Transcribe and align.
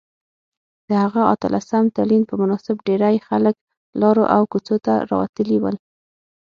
د 0.87 0.89
هغه 1.03 1.21
اتلسم 1.33 1.83
تلین 1.97 2.23
په 2.29 2.33
مناسبت 2.41 2.83
ډیرۍ 2.89 3.17
خلک 3.27 3.55
لارو 4.01 4.23
او 4.35 4.41
کوڅو 4.51 4.75
ته 4.85 4.93
راوتلي 5.11 5.57
ول 5.61 5.75